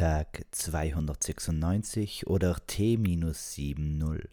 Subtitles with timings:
[0.00, 4.28] Tag 296 oder T-70.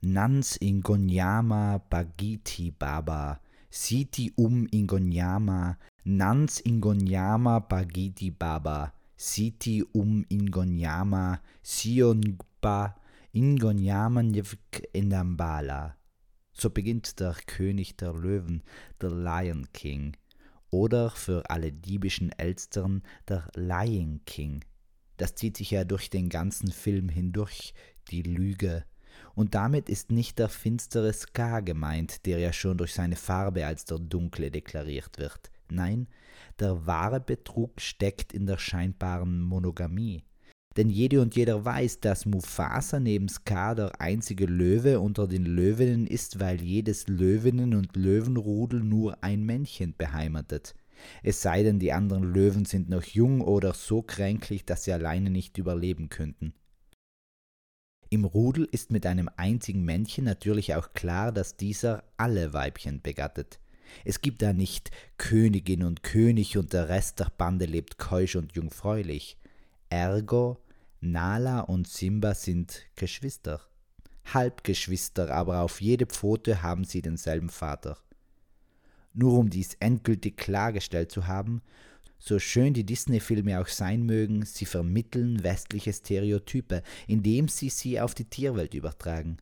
[0.00, 3.40] Nans Ingonyama Bagiti Baba,
[3.70, 12.96] Siti um Ingonyama, Nans Ingonyama Bagiti Baba, Siti um Ingonyama, Sionba
[13.32, 15.94] Ingonyama Njevk Indambala.
[16.52, 18.64] So beginnt der König der Löwen,
[19.00, 20.16] der Lion King
[20.70, 24.64] oder für alle diebischen Elstern der Lion King.
[25.16, 27.74] Das zieht sich ja durch den ganzen Film hindurch,
[28.10, 28.84] die Lüge.
[29.34, 33.84] Und damit ist nicht der finstere Ska gemeint, der ja schon durch seine Farbe als
[33.84, 35.50] der dunkle deklariert wird.
[35.70, 36.08] Nein,
[36.58, 40.22] der wahre Betrug steckt in der scheinbaren Monogamie.
[40.76, 46.06] Denn jede und jeder weiß, dass Mufasa neben Scar der einzige Löwe unter den Löwinnen
[46.06, 50.74] ist, weil jedes Löwinnen- und Löwenrudel nur ein Männchen beheimatet.
[51.22, 55.30] Es sei denn, die anderen Löwen sind noch jung oder so kränklich, dass sie alleine
[55.30, 56.52] nicht überleben könnten.
[58.08, 63.58] Im Rudel ist mit einem einzigen Männchen natürlich auch klar, dass dieser alle Weibchen begattet.
[64.04, 68.54] Es gibt da nicht Königin und König und der Rest der Bande lebt keusch und
[68.54, 69.38] jungfräulich.
[69.88, 70.58] Ergo
[71.00, 73.60] Nala und Simba sind Geschwister.
[74.32, 77.98] Halbgeschwister, aber auf jede Pfote haben sie denselben Vater.
[79.12, 81.62] Nur um dies endgültig klargestellt zu haben,
[82.18, 88.14] so schön die Disney-Filme auch sein mögen, sie vermitteln westliche Stereotype, indem sie sie auf
[88.14, 89.36] die Tierwelt übertragen.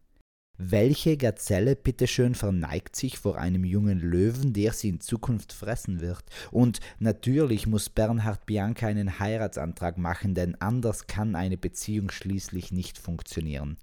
[0.57, 6.23] Welche Gazelle bitteschön verneigt sich vor einem jungen Löwen, der sie in Zukunft fressen wird?
[6.53, 12.99] Und natürlich muss Bernhard Bianca einen Heiratsantrag machen, denn anders kann eine Beziehung schließlich nicht
[12.99, 13.79] funktionieren.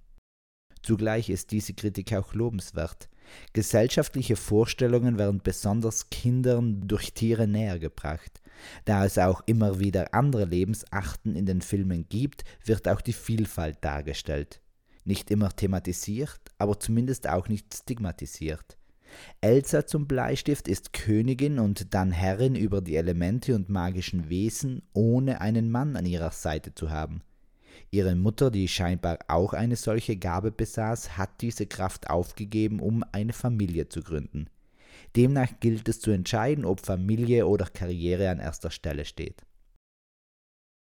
[0.82, 3.10] Zugleich ist diese Kritik auch lobenswert.
[3.52, 8.42] Gesellschaftliche Vorstellungen werden besonders Kindern durch Tiere nähergebracht.
[8.86, 13.78] Da es auch immer wieder andere Lebensarten in den Filmen gibt, wird auch die Vielfalt
[13.82, 14.62] dargestellt
[15.06, 18.78] nicht immer thematisiert, aber zumindest auch nicht stigmatisiert.
[19.42, 25.42] Elsa zum Bleistift ist Königin und dann Herrin über die Elemente und magischen Wesen, ohne
[25.42, 27.22] einen Mann an ihrer Seite zu haben.
[27.90, 33.34] Ihre Mutter, die scheinbar auch eine solche Gabe besaß, hat diese Kraft aufgegeben, um eine
[33.34, 34.48] Familie zu gründen.
[35.16, 39.42] Demnach gilt es zu entscheiden, ob Familie oder Karriere an erster Stelle steht.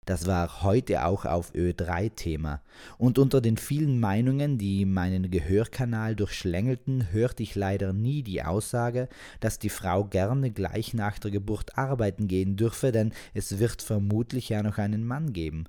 [0.05, 2.61] Das war heute auch auf Ö3 Thema.
[2.97, 9.07] Und unter den vielen Meinungen, die meinen Gehörkanal durchschlängelten, hörte ich leider nie die Aussage,
[9.39, 14.49] dass die Frau gerne gleich nach der Geburt arbeiten gehen dürfe, denn es wird vermutlich
[14.49, 15.65] ja noch einen Mann geben.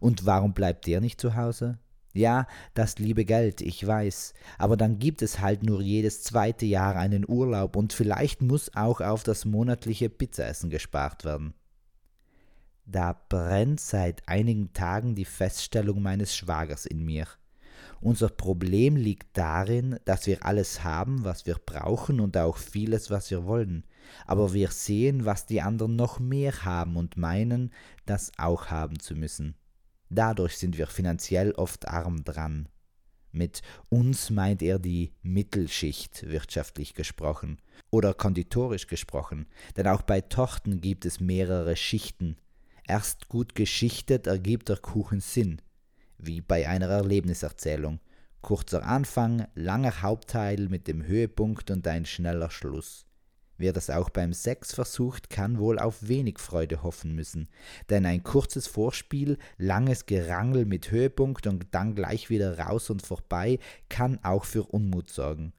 [0.00, 1.78] Und warum bleibt der nicht zu Hause?
[2.14, 6.96] Ja, das liebe Geld, ich weiß, aber dann gibt es halt nur jedes zweite Jahr
[6.96, 11.52] einen Urlaub und vielleicht muss auch auf das monatliche Pizzaessen gespart werden.
[12.88, 17.26] Da brennt seit einigen Tagen die Feststellung meines Schwagers in mir.
[18.00, 23.28] Unser Problem liegt darin, dass wir alles haben, was wir brauchen und auch vieles, was
[23.32, 23.84] wir wollen.
[24.24, 27.72] Aber wir sehen, was die anderen noch mehr haben und meinen,
[28.04, 29.56] das auch haben zu müssen.
[30.08, 32.68] Dadurch sind wir finanziell oft arm dran.
[33.32, 37.60] Mit uns meint er die Mittelschicht, wirtschaftlich gesprochen,
[37.90, 42.36] oder konditorisch gesprochen, denn auch bei Tochten gibt es mehrere Schichten,
[42.88, 45.60] Erst gut geschichtet ergibt der Kuchen Sinn,
[46.18, 47.98] wie bei einer Erlebniserzählung.
[48.42, 53.04] Kurzer Anfang, langer Hauptteil mit dem Höhepunkt und ein schneller Schluss.
[53.58, 57.48] Wer das auch beim Sex versucht, kann wohl auf wenig Freude hoffen müssen,
[57.90, 63.58] denn ein kurzes Vorspiel, langes Gerangel mit Höhepunkt und dann gleich wieder raus und vorbei
[63.88, 65.52] kann auch für Unmut sorgen.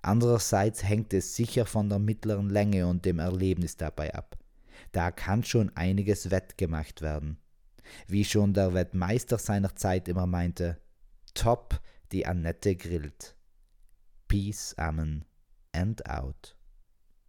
[0.00, 4.37] Andererseits hängt es sicher von der mittleren Länge und dem Erlebnis dabei ab.
[4.92, 7.38] Da kann schon einiges wettgemacht werden.
[8.06, 10.80] Wie schon der Wettmeister seiner Zeit immer meinte,
[11.34, 11.80] top,
[12.12, 13.36] die Annette grillt.
[14.28, 15.24] Peace, Amen
[15.72, 16.57] and out.